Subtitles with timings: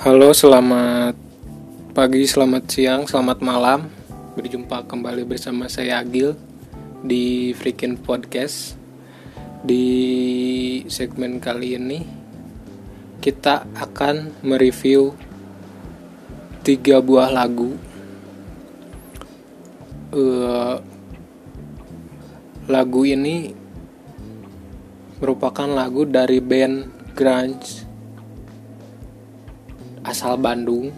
[0.00, 1.12] Halo, selamat
[1.92, 3.92] pagi, selamat siang, selamat malam.
[4.32, 6.40] Berjumpa kembali bersama saya Agil
[7.04, 8.80] di Freaking Podcast.
[9.60, 9.84] Di
[10.88, 12.00] segmen kali ini
[13.20, 15.12] kita akan mereview
[16.64, 17.76] tiga buah lagu.
[20.16, 20.80] Uh,
[22.72, 23.52] lagu ini
[25.20, 27.89] merupakan lagu dari band grunge
[30.04, 30.92] asal Bandung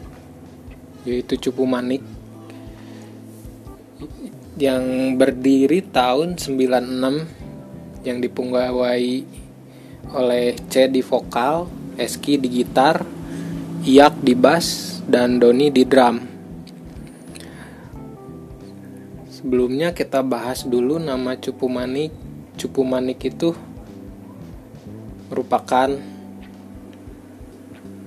[1.02, 2.02] yaitu Cupu Manik
[4.60, 9.06] yang berdiri tahun 96 yang dipunggawai
[10.12, 11.66] oleh C di vokal,
[11.96, 13.02] Eski di gitar,
[13.82, 16.22] Iyak di bass, dan Doni di drum.
[19.26, 22.14] Sebelumnya kita bahas dulu nama Cupu Manik.
[22.54, 23.50] Cupu Manik itu
[25.26, 25.98] merupakan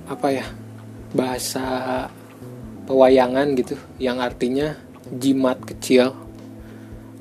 [0.08, 0.46] apa ya?
[1.16, 2.06] Bahasa
[2.84, 4.76] pewayangan gitu yang artinya
[5.08, 6.12] jimat kecil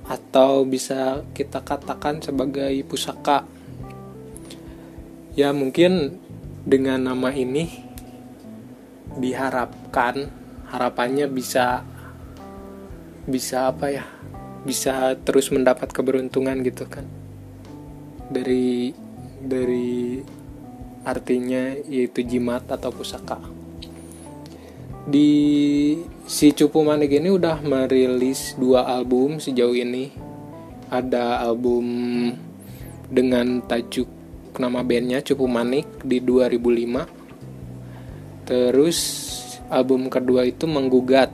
[0.05, 3.47] atau bisa kita katakan sebagai pusaka.
[5.33, 6.21] Ya mungkin
[6.67, 7.81] dengan nama ini
[9.17, 10.29] diharapkan
[10.69, 11.81] harapannya bisa
[13.25, 14.05] bisa apa ya
[14.67, 17.07] bisa terus mendapat keberuntungan gitu kan.
[18.29, 18.93] Dari
[19.41, 20.21] dari
[21.05, 23.54] artinya yaitu jimat atau pusaka
[25.05, 25.29] di
[26.25, 30.09] si Cupu Manik ini udah merilis dua album sejauh ini.
[30.89, 31.85] Ada album
[33.09, 34.09] dengan tajuk
[34.59, 37.05] nama bandnya Cupu Manik di 2005
[38.45, 38.97] terus
[39.73, 41.33] album kedua itu menggugat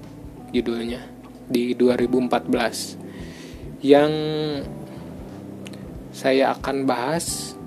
[0.55, 1.03] judulnya
[1.51, 4.11] di 2014 yang
[6.15, 7.59] saya akan bahas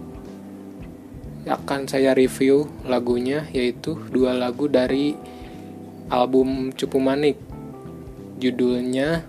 [1.45, 5.13] akan saya review lagunya yaitu dua lagu dari
[6.13, 7.39] album Cupu Manik.
[8.41, 9.25] Judulnya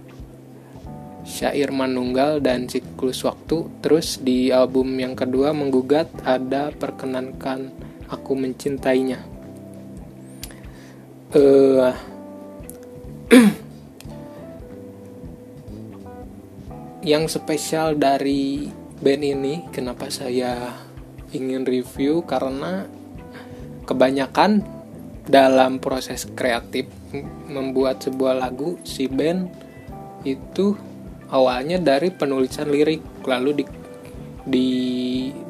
[1.25, 3.69] Syair Manunggal dan Siklus Waktu.
[3.81, 7.73] Terus di album yang kedua menggugat ada Perkenankan
[8.13, 9.25] Aku Mencintainya.
[11.35, 11.91] Uh,
[17.11, 18.69] yang spesial dari
[19.01, 20.77] band ini kenapa saya
[21.33, 22.21] ingin review?
[22.23, 22.85] Karena
[23.89, 24.74] kebanyakan
[25.25, 26.85] dalam proses kreatif
[27.49, 29.49] membuat sebuah lagu si band
[30.25, 30.77] itu
[31.33, 33.65] awalnya dari penulisan lirik lalu di,
[34.45, 34.69] di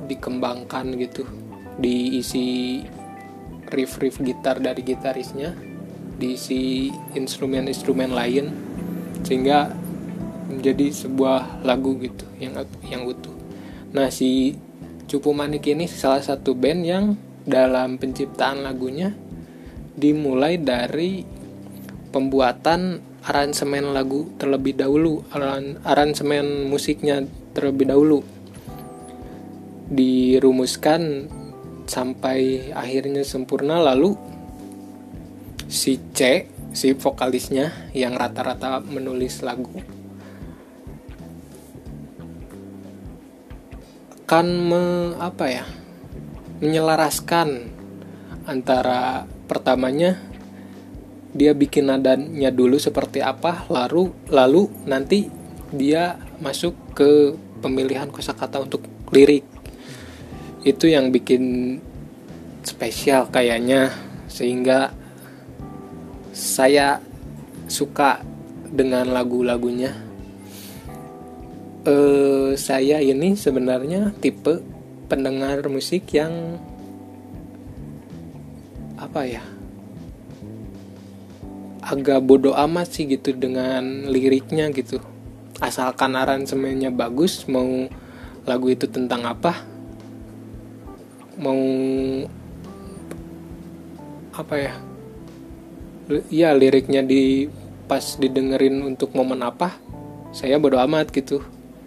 [0.05, 1.23] dikembangkan gitu
[1.75, 2.79] diisi
[3.67, 5.51] riff-riff gitar dari gitarisnya
[6.15, 8.45] diisi instrumen-instrumen lain
[9.27, 9.67] sehingga
[10.47, 12.55] menjadi sebuah lagu gitu yang
[12.87, 13.33] yang utuh.
[13.91, 14.55] Nah si
[15.09, 17.05] Cupu Manik ini salah satu band yang
[17.43, 19.13] dalam penciptaan lagunya
[19.95, 21.23] dimulai dari
[22.11, 25.25] pembuatan aransemen lagu terlebih dahulu
[25.83, 27.25] aransemen musiknya
[27.55, 28.19] terlebih dahulu.
[29.89, 31.29] Dirumuskan
[31.85, 34.17] sampai akhirnya sempurna lalu
[35.69, 39.71] si C si vokalisnya yang rata-rata menulis lagu
[44.25, 44.83] akan me,
[45.21, 45.65] apa ya
[46.57, 47.69] menyelaraskan
[48.49, 50.19] antara pertamanya
[51.35, 55.27] dia bikin nadanya dulu seperti apa lalu lalu nanti
[55.75, 59.43] dia masuk ke pemilihan kosakata untuk lirik.
[60.61, 61.77] Itu yang bikin
[62.65, 63.93] spesial kayaknya
[64.29, 64.93] sehingga
[66.33, 67.01] saya
[67.69, 68.21] suka
[68.69, 69.93] dengan lagu-lagunya.
[71.85, 74.61] Eh saya ini sebenarnya tipe
[75.05, 76.57] pendengar musik yang
[78.95, 79.43] apa ya?
[81.85, 84.99] Agak bodoh amat sih gitu dengan liriknya gitu.
[85.61, 87.87] Asalkan aransemennya bagus mau
[88.43, 89.53] lagu itu tentang apa?
[91.37, 91.61] Mau
[94.35, 94.73] apa ya?
[96.33, 97.47] Ya liriknya di
[97.85, 99.77] pas didengerin untuk momen apa?
[100.35, 101.45] Saya bodoh amat gitu.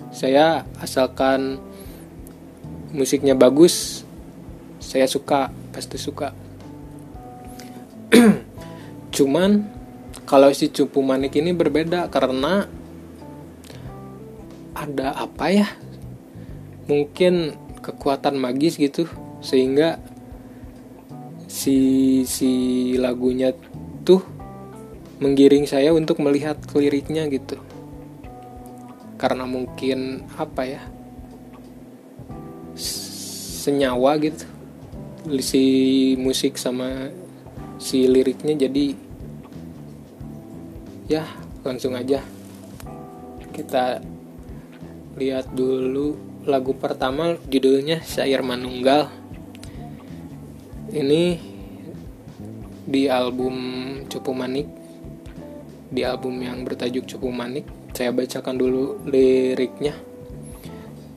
[0.08, 1.60] Saya asalkan
[2.94, 4.08] musiknya bagus
[4.80, 6.32] saya suka pasti suka
[9.16, 9.66] cuman
[10.28, 12.68] kalau si cupu manik ini berbeda karena
[14.76, 15.68] ada apa ya?
[16.88, 19.08] Mungkin kekuatan magis gitu
[19.40, 20.00] sehingga
[21.48, 22.50] si si
[23.00, 23.56] lagunya
[24.04, 24.20] tuh
[25.18, 27.56] menggiring saya untuk melihat liriknya gitu.
[29.18, 30.82] Karena mungkin apa ya?
[32.78, 34.46] Senyawa gitu
[35.44, 37.12] si musik sama
[37.78, 38.94] si liriknya jadi
[41.08, 41.24] ya
[41.62, 42.20] langsung aja.
[43.54, 44.02] Kita
[45.18, 46.14] lihat dulu
[46.46, 49.10] lagu pertama judulnya Syair Manunggal.
[50.88, 51.38] Ini
[52.88, 53.56] di album
[54.08, 54.68] Cupu Manik
[55.88, 57.64] di album yang bertajuk Cupu Manik.
[57.96, 59.96] Saya bacakan dulu liriknya.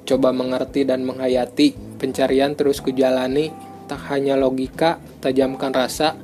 [0.07, 1.99] Coba mengerti dan menghayati.
[1.99, 3.51] Pencarian terus kujalani.
[3.85, 6.15] Tak hanya logika tajamkan rasa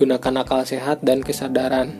[0.00, 1.92] gunakan akal sehat dan kesadaran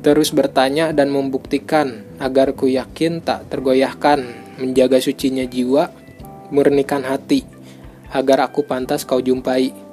[0.00, 4.24] terus bertanya dan membuktikan agar ku yakin tak tergoyahkan
[4.56, 5.92] menjaga sucinya jiwa
[6.48, 7.44] murnikan hati
[8.08, 9.84] agar aku pantas kau jumpai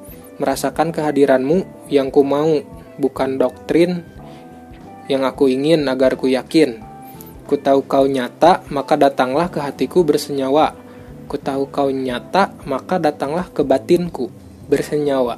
[0.41, 2.65] merasakan kehadiranmu yang ku mau,
[2.97, 4.01] bukan doktrin
[5.05, 6.81] yang aku ingin agar ku yakin.
[7.45, 10.73] Ku tahu kau nyata, maka datanglah ke hatiku bersenyawa.
[11.29, 14.33] Ku tahu kau nyata, maka datanglah ke batinku
[14.65, 15.37] bersenyawa.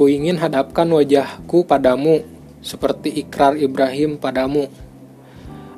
[0.00, 2.24] Ku ingin hadapkan wajahku padamu,
[2.64, 4.64] seperti ikrar Ibrahim padamu.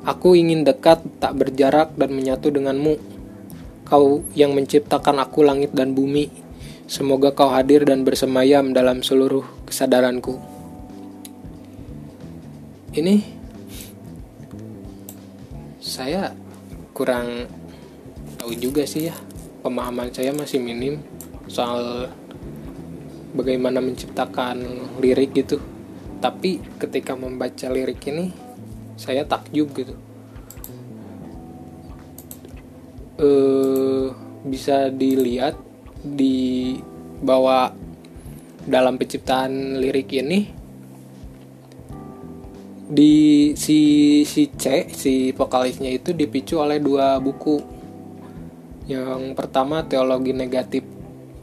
[0.07, 2.95] Aku ingin dekat, tak berjarak, dan menyatu denganmu
[3.83, 6.31] Kau yang menciptakan aku langit dan bumi,
[6.87, 10.39] semoga kau hadir dan bersemayam dalam seluruh kesadaranku.
[12.95, 13.19] Ini
[15.83, 16.31] saya
[16.95, 17.51] kurang
[18.39, 19.15] tahu juga sih ya,
[19.67, 21.03] pemahaman saya masih minim
[21.51, 22.07] soal
[23.33, 24.61] bagaimana menciptakan
[25.01, 25.59] lirik gitu.
[26.23, 28.31] Tapi ketika membaca lirik ini,
[28.95, 29.93] saya takjub gitu
[33.19, 34.05] eh,
[34.43, 35.55] bisa dilihat
[36.03, 36.75] di
[37.23, 37.71] bahwa
[38.63, 40.39] dalam penciptaan lirik ini
[42.93, 43.13] di
[43.55, 43.79] si
[44.27, 47.57] si C si vokalisnya itu dipicu oleh dua buku
[48.91, 50.83] yang pertama teologi negatif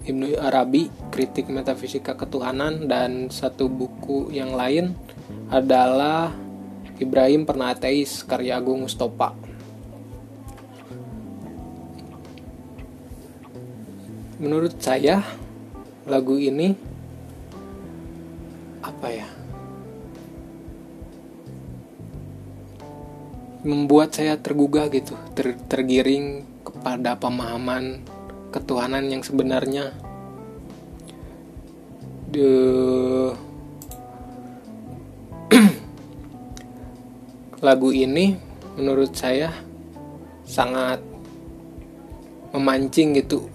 [0.04, 0.88] Ibnu Arabi
[1.20, 4.96] kritik metafisika ketuhanan dan satu buku yang lain
[5.52, 6.32] adalah
[6.96, 9.36] Ibrahim pernah ateis karya Agung Mustopa.
[14.40, 15.20] Menurut saya
[16.08, 16.72] lagu ini
[18.80, 19.28] apa ya?
[23.60, 28.08] Membuat saya tergugah gitu ter, tergiring kepada pemahaman
[28.56, 29.92] ketuhanan yang sebenarnya
[32.30, 32.50] de
[37.66, 38.38] lagu ini
[38.78, 39.50] menurut saya
[40.46, 41.02] sangat
[42.54, 43.46] memancing gitu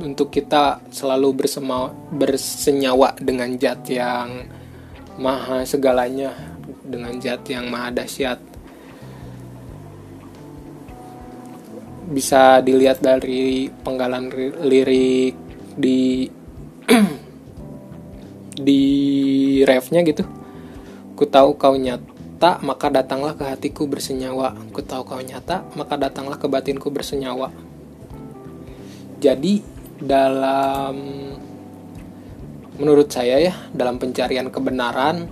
[0.00, 4.48] untuk kita selalu bersema, bersenyawa dengan zat yang
[5.20, 6.32] maha segalanya
[6.80, 8.40] dengan zat yang maha dahsyat.
[12.10, 14.32] Bisa dilihat dari penggalan
[14.64, 15.36] lirik
[15.76, 16.26] di
[18.60, 18.84] di
[19.64, 20.22] refnya gitu.
[21.16, 24.56] Ku tahu kau nyata maka datanglah ke hatiku bersenyawa.
[24.70, 27.50] Ku tahu kau nyata maka datanglah ke batinku bersenyawa.
[29.20, 29.60] Jadi
[30.00, 30.96] dalam
[32.80, 35.28] menurut saya ya dalam pencarian kebenaran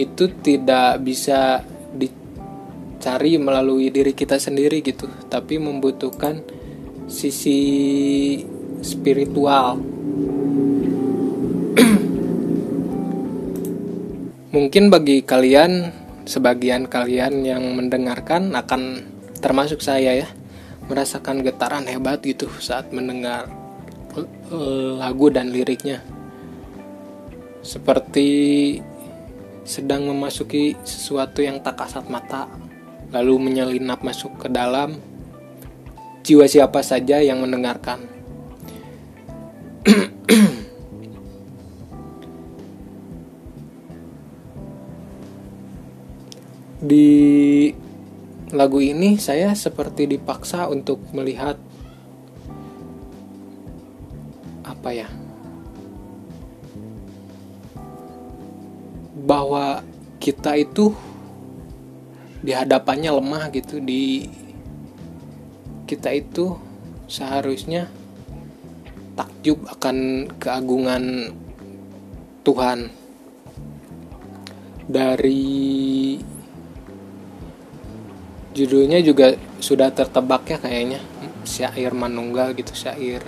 [0.00, 1.60] itu tidak bisa
[1.92, 6.40] dicari melalui diri kita sendiri gitu tapi membutuhkan
[7.04, 7.60] sisi
[8.80, 9.76] spiritual
[14.48, 15.92] mungkin bagi kalian
[16.24, 19.04] sebagian kalian yang mendengarkan akan
[19.40, 20.28] termasuk saya ya
[20.88, 23.48] merasakan getaran hebat gitu saat mendengar
[24.98, 26.00] lagu dan liriknya.
[27.60, 28.28] Seperti
[29.68, 32.48] sedang memasuki sesuatu yang tak kasat mata
[33.12, 34.96] lalu menyelinap masuk ke dalam
[36.24, 38.00] jiwa siapa saja yang mendengarkan
[46.78, 47.74] di
[48.54, 51.58] lagu ini saya seperti dipaksa untuk melihat
[54.62, 55.08] apa ya?
[59.28, 59.82] Bahwa
[60.22, 60.94] kita itu
[62.38, 64.30] di hadapannya lemah gitu di
[65.90, 66.54] kita itu
[67.10, 67.90] seharusnya
[69.18, 71.34] takjub akan keagungan
[72.46, 72.94] Tuhan.
[74.88, 76.16] Dari
[78.52, 81.00] judulnya juga sudah tertebak ya kayaknya.
[81.48, 83.24] Syair manunggal gitu syair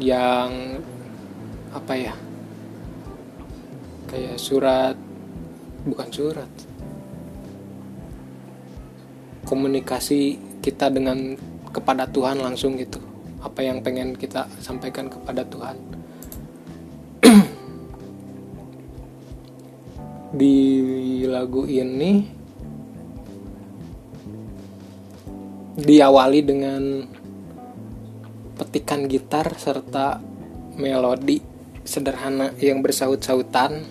[0.00, 0.80] yang
[1.70, 2.14] apa ya?
[4.10, 4.96] Kayak surat
[5.84, 6.50] bukan surat.
[9.44, 11.36] Komunikasi kita dengan
[11.68, 12.98] kepada Tuhan langsung gitu.
[13.44, 15.76] Apa yang pengen kita sampaikan kepada Tuhan.
[20.40, 20.56] Di
[21.28, 22.43] lagu ini
[25.74, 26.82] diawali dengan
[28.54, 30.22] petikan gitar serta
[30.78, 31.42] melodi
[31.82, 33.82] sederhana yang bersaut-sautan.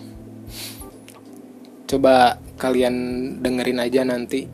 [1.84, 2.96] Coba kalian
[3.44, 4.48] dengerin aja nanti.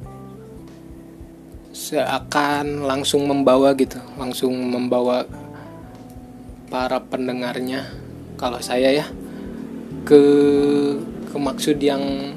[1.71, 5.25] Seakan langsung membawa gitu langsung membawa
[6.71, 7.89] para pendengarnya
[8.39, 9.07] kalau saya ya
[10.07, 10.23] ke
[11.31, 12.35] ke maksud yang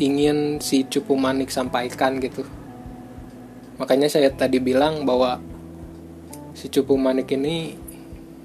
[0.00, 2.44] ingin si Cupu Manik sampaikan gitu
[3.82, 5.42] makanya saya tadi bilang bahwa
[6.54, 7.74] si Cupu Manik ini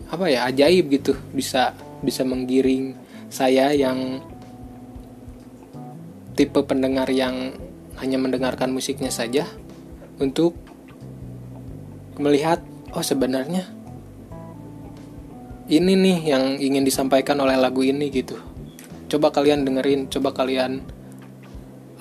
[0.10, 1.14] apa ya ajaib gitu.
[1.30, 2.98] Bisa bisa menggiring
[3.30, 4.26] saya yang
[6.34, 7.54] tipe pendengar yang
[8.02, 9.46] hanya mendengarkan musiknya saja
[10.18, 10.58] untuk
[12.18, 12.66] melihat
[12.98, 13.70] oh sebenarnya
[15.70, 18.42] ini nih yang ingin disampaikan oleh lagu ini gitu.
[19.06, 20.82] Coba kalian dengerin coba kalian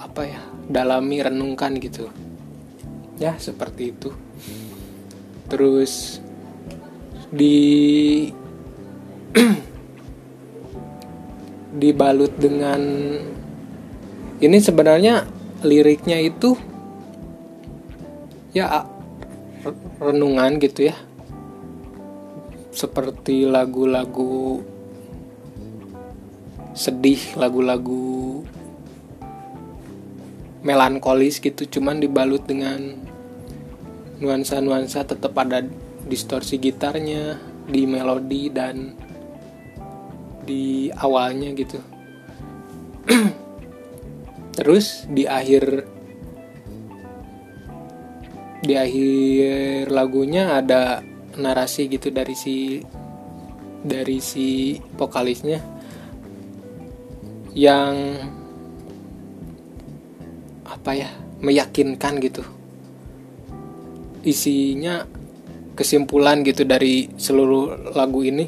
[0.00, 0.40] apa ya
[0.72, 2.08] dalami renungkan gitu
[3.16, 4.10] ya seperti itu.
[5.46, 6.20] Terus
[7.32, 7.58] di
[11.80, 12.80] dibalut dengan
[14.36, 15.24] ini sebenarnya
[15.64, 16.56] liriknya itu
[18.52, 18.84] ya
[20.00, 20.96] renungan gitu ya.
[22.76, 24.60] Seperti lagu-lagu
[26.76, 28.25] sedih lagu-lagu
[30.66, 32.98] melankolis gitu cuman dibalut dengan
[34.18, 35.62] nuansa-nuansa tetap ada
[36.10, 37.38] distorsi gitarnya
[37.70, 38.98] di melodi dan
[40.42, 41.78] di awalnya gitu.
[44.56, 45.86] Terus di akhir
[48.66, 50.98] di akhir lagunya ada
[51.38, 52.82] narasi gitu dari si
[53.86, 55.60] dari si vokalisnya
[57.54, 57.94] yang
[60.86, 61.10] apa ya
[61.42, 62.46] meyakinkan gitu
[64.22, 65.02] isinya
[65.74, 68.46] kesimpulan gitu dari seluruh lagu ini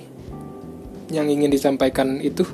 [1.11, 2.47] yang ingin disampaikan itu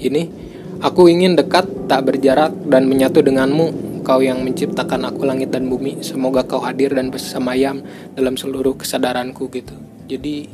[0.00, 0.46] ini
[0.84, 3.72] Aku ingin dekat, tak berjarak, dan menyatu denganmu,
[4.04, 6.04] kau yang menciptakan aku langit dan bumi.
[6.04, 7.80] Semoga kau hadir dan bersemayam
[8.12, 9.72] dalam seluruh kesadaranku gitu.
[10.04, 10.44] Jadi,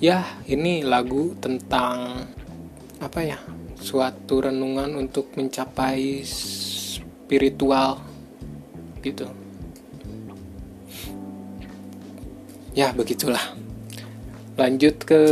[0.00, 2.24] ya ini lagu tentang
[2.96, 3.36] apa ya?
[3.76, 8.02] Suatu renungan untuk mencapai spiritual
[9.00, 9.28] gitu.
[12.76, 13.56] Ya, begitulah.
[14.56, 15.22] Lanjut ke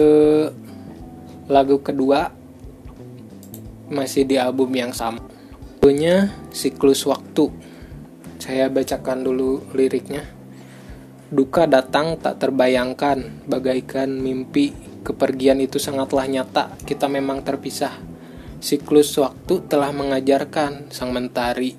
[1.44, 2.32] lagu kedua
[3.92, 5.20] masih di album yang sama.
[5.84, 7.52] Lagunya Siklus Waktu.
[8.40, 10.24] Saya bacakan dulu liriknya.
[11.28, 14.72] Duka datang tak terbayangkan, bagaikan mimpi.
[15.04, 17.92] Kepergian itu sangatlah nyata, kita memang terpisah.
[18.64, 21.76] Siklus waktu telah mengajarkan sang mentari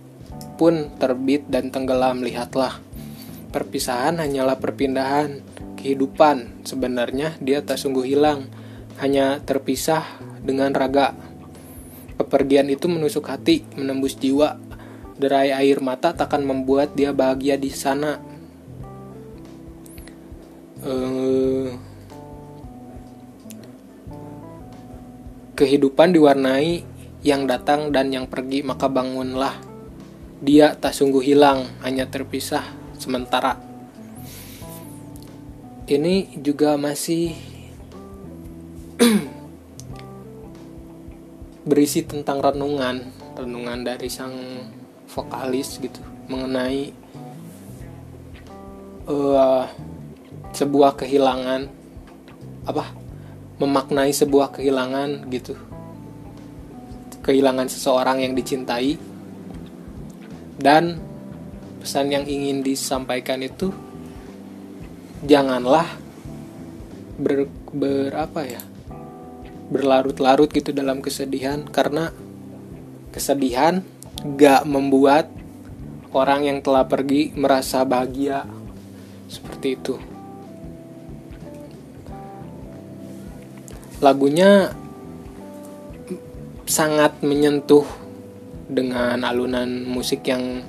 [0.54, 2.78] pun terbit dan tenggelam, lihatlah.
[3.50, 5.42] Perpisahan hanyalah perpindahan,
[5.82, 8.46] kehidupan sebenarnya dia tak sungguh hilang,
[9.02, 10.06] hanya terpisah
[10.46, 11.18] dengan raga
[12.16, 14.56] Kepergian itu menusuk hati, menembus jiwa.
[15.20, 18.20] Derai air mata takkan membuat dia bahagia di sana.
[20.80, 21.65] Uh,
[25.56, 26.84] kehidupan diwarnai
[27.26, 29.56] yang datang dan yang pergi, maka bangunlah.
[30.44, 32.62] Dia tak sungguh hilang, hanya terpisah
[33.00, 33.58] sementara.
[35.88, 37.34] Ini juga masih
[41.70, 44.34] berisi tentang renungan renungan dari sang
[45.12, 46.00] vokalis gitu
[46.32, 46.96] mengenai
[49.06, 49.68] uh,
[50.56, 51.68] sebuah kehilangan
[52.66, 53.05] apa
[53.60, 55.56] memaknai sebuah kehilangan gitu.
[57.24, 59.00] Kehilangan seseorang yang dicintai.
[60.56, 61.00] Dan
[61.84, 63.76] pesan yang ingin disampaikan itu
[65.28, 65.86] janganlah
[67.20, 68.62] ber, ber apa ya
[69.72, 71.64] berlarut-larut gitu dalam kesedihan.
[71.68, 72.12] Karena
[73.12, 73.84] kesedihan
[74.36, 75.32] gak membuat
[76.16, 78.48] orang yang telah pergi merasa bahagia.
[79.26, 80.15] Seperti itu
[84.06, 84.70] lagunya
[86.70, 87.86] sangat menyentuh
[88.70, 90.62] dengan alunan musik yang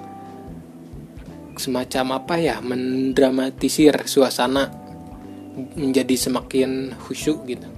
[1.60, 4.72] semacam apa ya mendramatisir suasana
[5.76, 7.68] menjadi semakin khusyuk gitu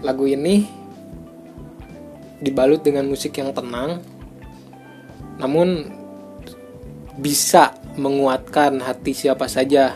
[0.00, 0.64] lagu ini
[2.40, 4.00] dibalut dengan musik yang tenang
[5.36, 5.88] namun
[7.20, 9.94] bisa menguatkan hati siapa saja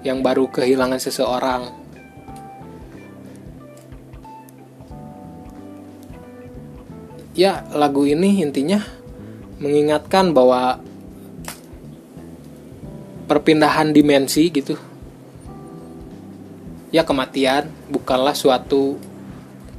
[0.00, 1.79] yang baru kehilangan seseorang.
[7.40, 8.84] Ya, lagu ini intinya
[9.64, 10.76] mengingatkan bahwa
[13.24, 14.76] perpindahan dimensi gitu.
[16.92, 19.00] Ya, kematian bukanlah suatu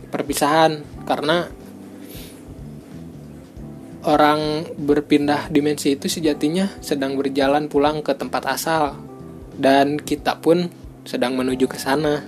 [0.09, 1.53] perpisahan karena
[4.09, 8.97] orang berpindah dimensi itu sejatinya sedang berjalan pulang ke tempat asal
[9.61, 10.65] dan kita pun
[11.05, 12.25] sedang menuju ke sana.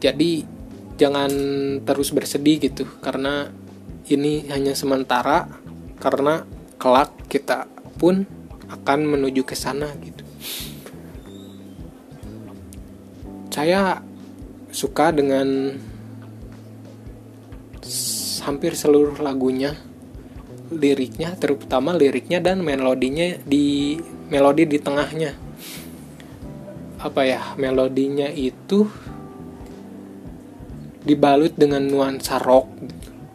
[0.00, 0.51] Jadi
[1.02, 1.32] jangan
[1.82, 3.50] terus bersedih gitu karena
[4.06, 5.50] ini hanya sementara
[5.98, 6.46] karena
[6.78, 7.66] kelak kita
[7.98, 8.22] pun
[8.70, 10.22] akan menuju ke sana gitu.
[13.50, 13.98] Saya
[14.70, 15.74] suka dengan
[18.42, 19.78] hampir seluruh lagunya
[20.72, 24.00] liriknya terutama liriknya dan melodinya di
[24.32, 25.36] melodi di tengahnya
[26.98, 28.88] apa ya melodinya itu
[31.02, 32.66] dibalut dengan nuansa rock.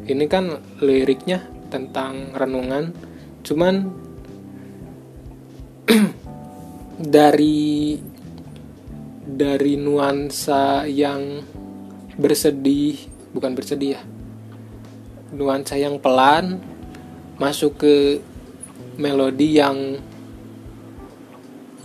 [0.08, 2.96] Ini kan liriknya tentang renungan.
[3.44, 3.76] Cuman
[7.16, 8.00] dari
[9.28, 11.44] dari nuansa yang
[12.18, 12.98] bersedih
[13.36, 14.02] bukan bersedih ya
[15.36, 16.58] nuansa yang pelan
[17.38, 17.96] masuk ke
[18.98, 20.02] melodi yang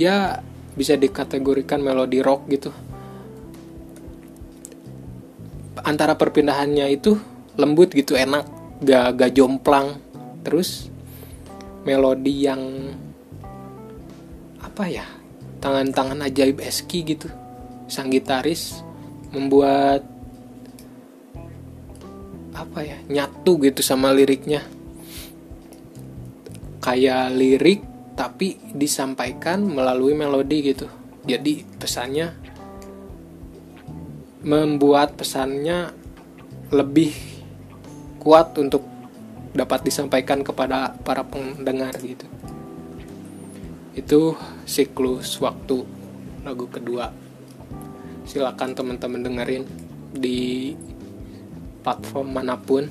[0.01, 0.41] ya
[0.73, 2.73] bisa dikategorikan melodi rock gitu
[5.83, 7.19] antara perpindahannya itu
[7.59, 8.47] lembut gitu enak
[8.83, 9.99] gak gak jomplang.
[10.43, 10.91] Terus
[11.87, 12.63] melodi yang
[14.63, 15.07] apa ya
[15.63, 17.29] tangan-tangan ajaib eski gitu
[17.91, 18.81] sang gitaris
[19.35, 20.07] membuat
[22.57, 24.65] apa ya nyatu gitu sama liriknya.
[26.83, 27.81] Kayak lirik
[28.19, 30.91] tapi disampaikan melalui melodi gitu.
[31.23, 32.42] Jadi pesannya
[34.43, 35.95] membuat pesannya
[36.75, 37.15] lebih
[38.19, 38.83] kuat untuk
[39.55, 42.27] dapat disampaikan kepada para pendengar gitu.
[43.93, 45.85] Itu siklus waktu
[46.43, 47.13] lagu kedua.
[48.25, 49.65] Silakan teman-teman dengerin
[50.11, 50.73] di
[51.85, 52.89] platform mana pun.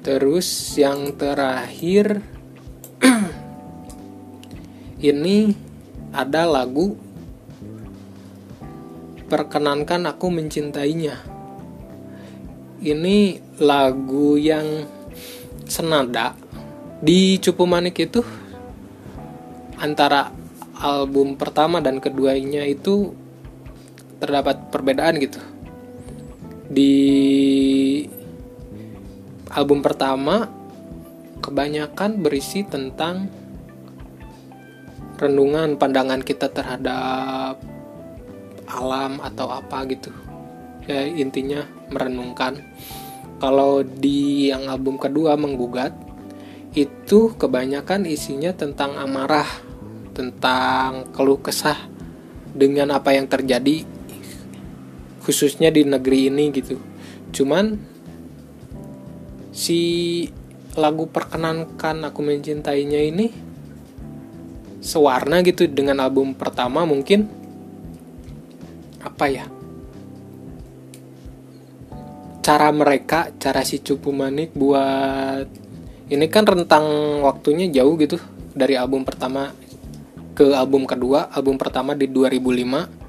[0.00, 2.20] Terus yang terakhir
[5.10, 5.52] ini
[6.12, 7.09] ada lagu
[9.30, 11.14] perkenankan aku mencintainya.
[12.82, 14.82] Ini lagu yang
[15.70, 16.34] senada
[16.98, 18.26] di Cupu Manik itu
[19.78, 20.34] antara
[20.82, 23.14] album pertama dan keduanya itu
[24.18, 25.38] terdapat perbedaan gitu.
[26.66, 26.96] Di
[29.54, 30.50] album pertama
[31.38, 33.30] kebanyakan berisi tentang
[35.20, 37.69] renungan pandangan kita terhadap
[38.70, 40.14] alam atau apa gitu.
[40.86, 42.62] Ya intinya merenungkan.
[43.42, 45.92] Kalau di yang album kedua menggugat
[46.76, 49.48] itu kebanyakan isinya tentang amarah
[50.14, 51.78] tentang keluh kesah
[52.50, 53.86] dengan apa yang terjadi
[55.24, 56.76] khususnya di negeri ini gitu.
[57.30, 57.78] Cuman
[59.50, 59.80] si
[60.78, 63.26] lagu perkenankan aku mencintainya ini
[64.80, 67.39] sewarna gitu dengan album pertama mungkin
[69.00, 69.46] apa ya?
[72.40, 75.48] Cara mereka cara si Cupu Manik buat
[76.10, 76.84] ini kan rentang
[77.24, 78.16] waktunya jauh gitu.
[78.50, 79.52] Dari album pertama
[80.32, 81.28] ke album kedua.
[81.32, 83.00] Album pertama di 2005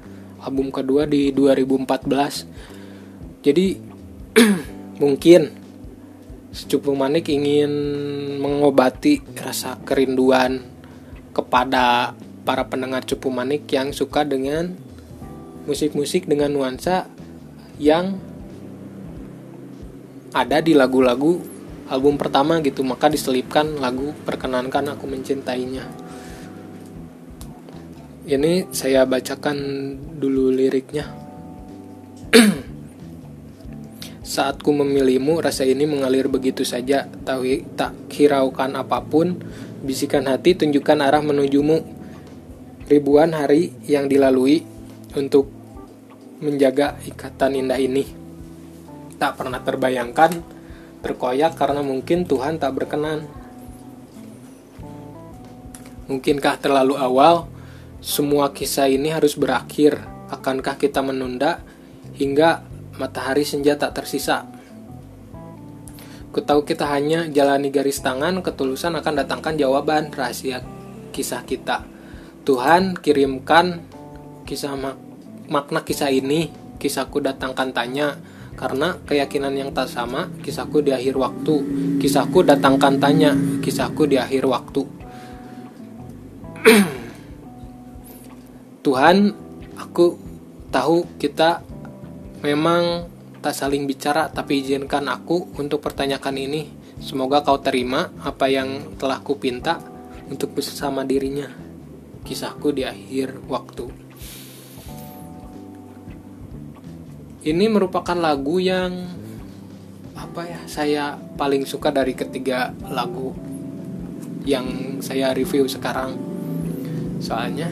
[0.42, 3.78] album kedua di 2014 jadi
[5.02, 5.62] mungkin
[6.52, 7.72] Cupu Manik ingin
[8.36, 10.60] mengobati rasa kerinduan
[11.32, 12.12] kepada
[12.44, 14.76] para pendengar Cupu Manik yang suka dengan
[15.64, 17.06] musik-musik dengan nuansa
[17.78, 18.18] yang
[20.32, 21.38] ada di lagu-lagu
[21.92, 22.80] album pertama gitu.
[22.82, 25.84] Maka diselipkan lagu perkenankan aku mencintainya.
[28.22, 29.58] Ini saya bacakan
[30.16, 31.10] dulu liriknya.
[34.32, 37.04] Saatku memilihmu rasa ini mengalir begitu saja.
[37.04, 39.36] Tahu tak hiraukan apa pun.
[39.82, 42.00] Bisikan hati tunjukkan arah menujumu.
[42.86, 44.71] Ribuan hari yang dilalui
[45.14, 45.48] untuk
[46.42, 48.04] menjaga ikatan indah ini
[49.22, 50.42] tak pernah terbayangkan
[51.02, 53.26] terkoyak karena mungkin Tuhan tak berkenan.
[56.10, 57.46] Mungkinkah terlalu awal
[58.02, 60.02] semua kisah ini harus berakhir?
[60.26, 61.62] Akankah kita menunda
[62.18, 62.66] hingga
[62.98, 64.42] matahari senja tak tersisa?
[66.32, 70.64] Ku tahu kita hanya jalani garis tangan, ketulusan akan datangkan jawaban rahasia
[71.12, 71.84] kisah kita.
[72.42, 73.84] Tuhan kirimkan
[74.44, 74.96] kisah mak
[75.50, 76.48] makna kisah ini,
[76.80, 78.16] kisahku datangkan tanya,
[78.56, 81.54] karena keyakinan yang tak sama, kisahku di akhir waktu.
[81.98, 84.82] Kisahku datangkan tanya, kisahku di akhir waktu.
[88.86, 89.16] Tuhan,
[89.78, 90.18] aku
[90.70, 91.62] tahu kita
[92.42, 93.06] memang
[93.42, 96.62] tak saling bicara, tapi izinkan aku untuk pertanyakan ini.
[97.02, 99.82] Semoga kau terima apa yang telah kupinta
[100.30, 101.50] untuk bersama dirinya.
[102.22, 104.01] Kisahku di akhir waktu.
[107.42, 109.02] Ini merupakan lagu yang
[110.14, 113.34] apa ya saya paling suka dari ketiga lagu
[114.46, 116.14] yang saya review sekarang.
[117.18, 117.66] Soalnya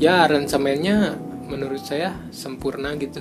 [0.00, 3.20] ya aransemennya menurut saya sempurna gitu.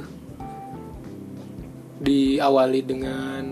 [2.00, 3.44] Diawali dengan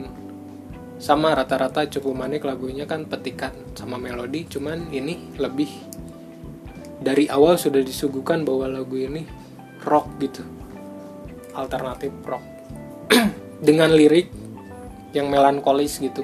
[0.95, 4.47] sama rata-rata cukup manik lagunya kan petikan sama melodi.
[4.47, 5.67] Cuman ini lebih
[7.03, 9.27] dari awal sudah disuguhkan bahwa lagu ini
[9.83, 10.54] rock gitu
[11.55, 12.43] alternatif rock
[13.67, 14.29] dengan lirik
[15.15, 16.21] yang melankolis gitu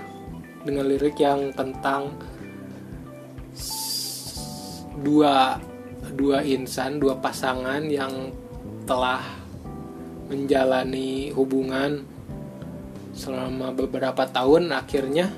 [0.61, 2.13] dengan lirik yang tentang
[5.01, 5.57] dua
[6.13, 8.35] dua insan dua pasangan yang
[8.85, 9.23] telah
[10.29, 12.03] menjalani hubungan
[13.11, 15.31] selama beberapa tahun akhirnya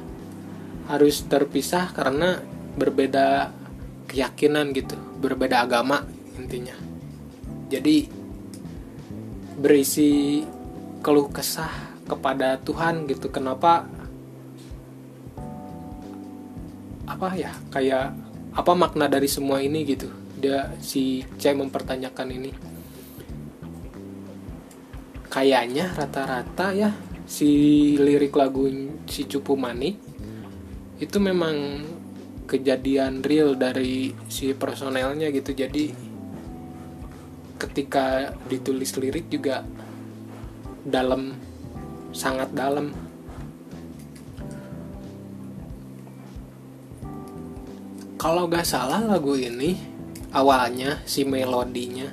[0.88, 2.43] harus terpisah karena
[2.75, 3.49] berbeda
[4.10, 6.06] keyakinan gitu, berbeda agama
[6.38, 6.75] intinya.
[7.71, 8.22] Jadi
[9.58, 10.42] berisi
[11.04, 11.72] keluh kesah
[12.08, 13.30] kepada Tuhan gitu.
[13.30, 13.86] Kenapa?
[17.06, 17.52] Apa ya?
[17.70, 18.16] Kayak
[18.54, 20.10] apa makna dari semua ini gitu?
[20.38, 22.52] Dia si C mempertanyakan ini.
[25.34, 27.50] Kayaknya rata-rata ya si
[27.98, 28.70] lirik lagu
[29.10, 29.98] si cupu manik
[31.02, 31.82] itu memang
[32.46, 35.56] kejadian real dari si personelnya gitu.
[35.58, 36.03] Jadi
[37.63, 39.63] ketika ditulis lirik juga
[40.84, 41.32] dalam
[42.12, 42.91] sangat dalam.
[48.19, 49.76] Kalau gak salah lagu ini
[50.32, 52.08] awalnya si melodinya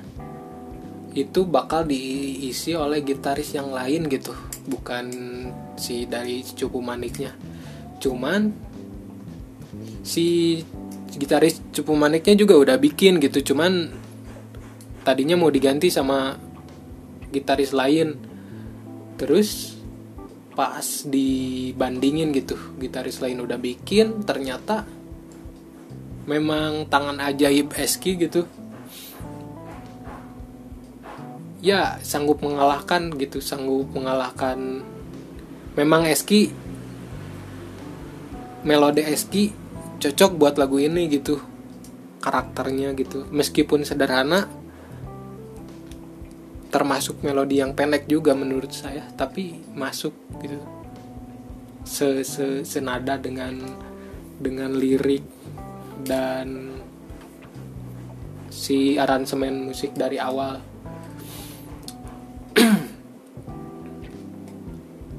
[1.11, 4.31] itu bakal diisi oleh gitaris yang lain gitu.
[4.67, 5.05] Bukan
[5.75, 7.35] si dari cupu maniknya.
[7.99, 8.51] Cuman
[10.03, 10.59] si
[11.11, 13.51] gitaris cupu maniknya juga udah bikin gitu.
[13.51, 14.00] Cuman
[15.01, 16.37] tadinya mau diganti sama
[17.31, 18.17] gitaris lain.
[19.17, 19.77] Terus
[20.51, 24.83] pas dibandingin gitu gitaris lain udah bikin ternyata
[26.27, 28.45] memang tangan ajaib Eski gitu.
[31.61, 34.81] Ya sanggup mengalahkan gitu sanggup mengalahkan.
[35.77, 36.51] Memang Eski
[38.61, 39.53] melodi Eski
[40.01, 41.37] cocok buat lagu ini gitu
[42.21, 43.25] karakternya gitu.
[43.29, 44.49] Meskipun sederhana
[46.71, 50.57] termasuk melodi yang pendek juga menurut saya tapi masuk gitu.
[51.83, 53.57] Se, -se senada dengan
[54.39, 55.25] dengan lirik
[56.01, 56.79] dan
[58.51, 60.59] si aransemen musik dari awal.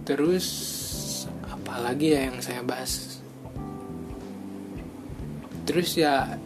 [0.08, 0.46] Terus
[1.46, 3.20] apalagi ya yang saya bahas?
[5.62, 6.38] Terus ya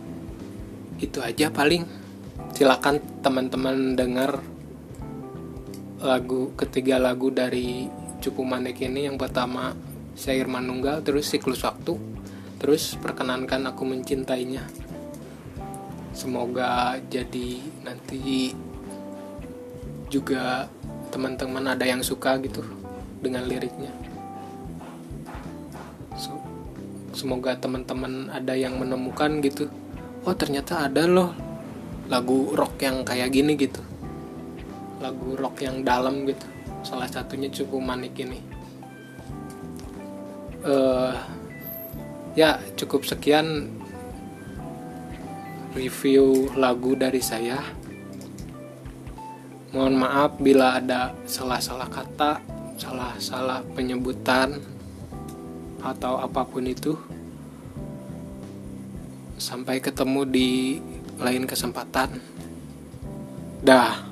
[1.00, 1.84] itu aja paling.
[2.56, 4.40] Silakan teman-teman dengar
[6.00, 7.88] lagu ketiga lagu dari
[8.20, 9.08] Cupu Manik ini.
[9.08, 9.72] Yang pertama
[10.16, 11.96] Syair Manunggal terus siklus waktu.
[12.56, 14.64] Terus perkenankan aku mencintainya.
[16.16, 18.52] Semoga jadi nanti
[20.08, 20.70] juga
[21.12, 22.64] teman-teman ada yang suka gitu
[23.20, 23.92] dengan liriknya.
[27.16, 29.72] Semoga teman-teman ada yang menemukan gitu
[30.26, 31.30] oh ternyata ada loh
[32.10, 33.78] lagu rock yang kayak gini gitu
[35.06, 36.42] lagu rock yang dalam gitu.
[36.82, 38.42] Salah satunya cukup manik ini.
[40.66, 41.14] Uh,
[42.34, 43.70] ya cukup sekian
[45.78, 47.62] review lagu dari saya.
[49.70, 52.42] Mohon maaf bila ada salah-salah kata
[52.76, 54.58] salah-salah penyebutan
[55.86, 56.98] atau apa pun itu.
[59.38, 60.50] Sampai ketemu di
[61.22, 62.18] lain kesempatan.
[63.62, 64.05] Dah